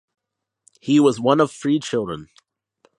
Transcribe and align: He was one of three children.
He 0.79 0.99
was 0.99 1.19
one 1.19 1.39
of 1.39 1.51
three 1.51 1.79
children. 1.79 2.29